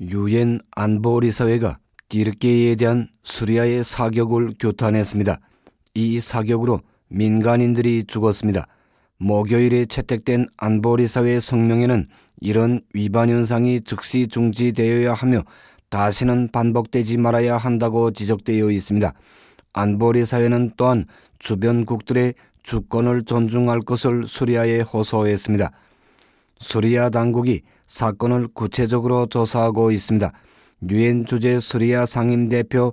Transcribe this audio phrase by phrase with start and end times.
[0.00, 5.40] 유엔 안보리사회가 띠르케이에 대한 수리아의 사격을 교탄했습니다.
[5.94, 8.66] 이 사격으로 민간인들이 죽었습니다.
[9.18, 12.06] 목요일에 채택된 안보리사회 성명에는
[12.40, 15.40] 이런 위반 현상이 즉시 중지되어야 하며
[15.88, 19.12] 다시는 반복되지 말아야 한다고 지적되어 있습니다.
[19.72, 21.06] 안보리사회는 또한
[21.40, 25.72] 주변국들의 주권을 존중할 것을 수리아에 호소했습니다.
[26.60, 30.30] 수리아 당국이 사건을 구체적으로 조사하고 있습니다.
[30.90, 32.92] 유엔 주재 수리아 상임 대표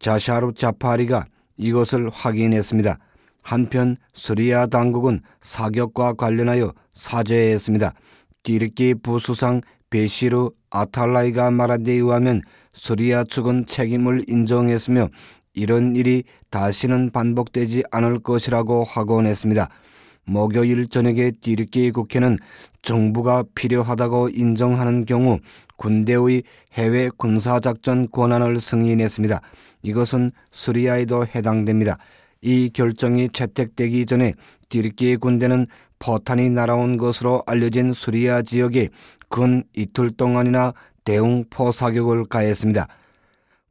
[0.00, 2.98] 자샤르 자파리가 이것을 확인했습니다.
[3.42, 7.92] 한편 수리아 당국은 사격과 관련하여 사죄했습니다.
[8.42, 12.40] 띠르키 부수상 베시르 아탈라이가 말한 데 의하면
[12.72, 15.08] 수리아 측은 책임을 인정했으며
[15.54, 19.68] 이런 일이 다시는 반복되지 않을 것이라고 확언했습니다.
[20.26, 22.38] 목요일 저녁에 띠르키 국회는
[22.82, 25.38] 정부가 필요하다고 인정하는 경우
[25.76, 26.42] 군대의
[26.74, 29.40] 해외 군사작전 권한을 승인했습니다.
[29.82, 31.98] 이것은 수리아에도 해당됩니다.
[32.42, 34.34] 이 결정이 채택되기 전에
[34.68, 35.66] 띠르키 군대는
[35.98, 38.88] 포탄이 날아온 것으로 알려진 수리아 지역에
[39.28, 42.86] 근 이틀 동안이나 대응 포 사격을 가했습니다.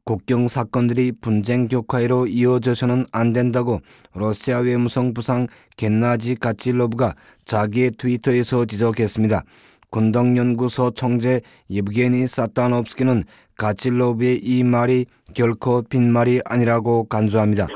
[0.06, 3.80] 국경 사건들이 분쟁 격화로 이어져서는 안 된다고
[4.14, 9.42] 러시아 외무성 부상 겐나지 가찔로브가 자기의 트위터에서 지적했습니다.
[9.90, 11.40] 군덕연구소 총재
[11.70, 13.24] 예브게니 사타노프스키는
[13.58, 17.66] 가찔로브의 이 말이 결코 빈말이 아니라고 간주합니다.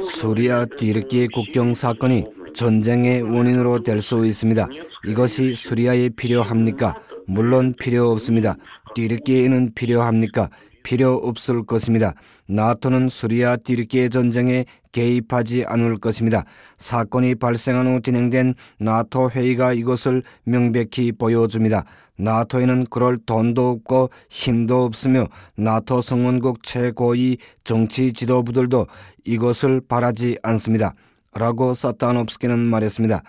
[0.00, 2.24] 수리아 뒤르키의 국경 사건이
[2.54, 4.66] 전쟁의 원인으로 될 수 있습니다.
[5.06, 6.94] 이것이 수리아에 필요합니까?
[7.26, 8.54] 물론 필요 없습니다.
[8.94, 10.48] 뒤르키에는 필요합니까?
[10.82, 12.14] 필요 없을 것입니다.
[12.48, 16.42] 나토는 수리아 뒤르키의 전쟁에 개입하지 않을 것입니다.
[16.78, 21.84] 사건이 발생한 후 진행된 나토 회의가 이것을 명백히 보여줍니다.
[22.16, 25.26] 나토에는 그럴 돈도 없고 힘도 없으며
[25.56, 28.86] 나토 성원국 최고위 정치 지도부들도
[29.24, 30.94] 이것을 바라지 않습니다.
[31.34, 33.22] 라고 사타노프스키는 말했습니다.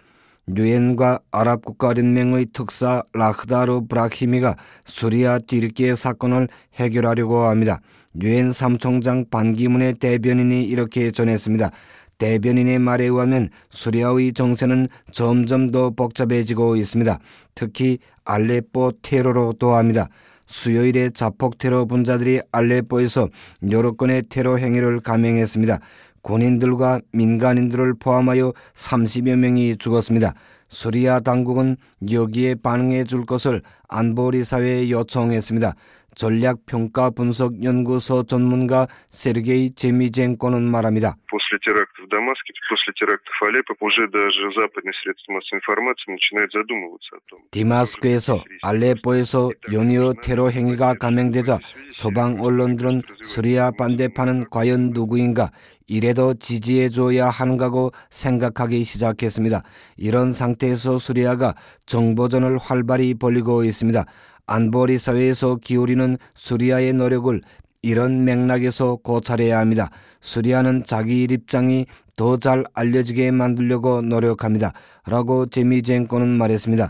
[0.58, 7.80] 유엔과 아랍 국가 연맹의 특사 라흐다르 브라히미가 수리아 뒤르키의 사건을 해결하려고 합니다.
[8.22, 11.70] 유엔 삼총장 반기문의 대변인이 이렇게 전했습니다.
[12.18, 17.18] 대변인의 말에 의하면 수리아의 정세는 점점 더 복잡해지고 있습니다.
[17.56, 20.08] 특히 알레포 테러로 도합니다.
[20.46, 23.30] 수요일에 자폭 테러 분자들이 알레포에서
[23.72, 25.80] 여러 건의 테러 행위를 감행했습니다.
[26.22, 30.34] 군인들과 민간인들을 포함하여 30여 명이 죽었습니다.
[30.70, 31.76] 수리아 당국은
[32.12, 35.74] 여기에 반응해 줄 것을 안보리 사회에 요청했습니다.
[36.16, 41.16] 전략평가분석연구소 전문가 세르게이 제미젠코는 말합니다.
[47.52, 51.60] 디마스크에서 알레포에서 연이어 테러 행위가 감행되자
[51.90, 55.52] 소방 언론들은 수리아 반대파는 과연 누구인가
[55.92, 59.62] 이래도 지지해줘야 하는가고 생각하기 시작했습니다.
[59.98, 61.54] 이런 상태에서 수리아가
[61.86, 64.06] 정보전을 활발히 벌리고 있습니다.
[64.48, 67.42] 안보리 사회에서 기울이는 수리아의 노력을
[67.82, 69.90] 이런 맥락에서 고찰해야 합니다.
[70.22, 71.86] 수리아는 자기 입장이
[72.16, 74.72] 더 잘 알려지게 만들려고 노력합니다.
[75.06, 76.90] 라고 제미젠코는 말했습니다.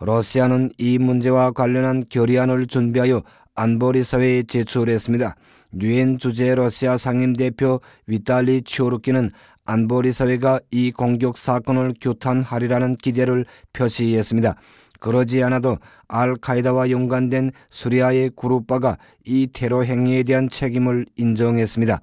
[0.00, 3.22] 러시아는 이 문제와 관련한 결의안을 준비하여
[3.54, 5.34] 안보리 사회에 제출했습니다.
[5.80, 9.30] 유엔 주재 러시아 상임 대표 위탈리 치오르키는
[9.64, 14.56] 안보리 사회가 이 공격 사건을 규탄하리라는 기대를 표시했습니다.
[15.00, 21.98] 그러지 않아도 알카이다와 연관된 수리아의 그룹바가 이 테러 행위에 대한 책임을 인정했습니다.